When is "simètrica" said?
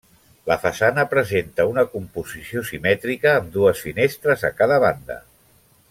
2.71-3.35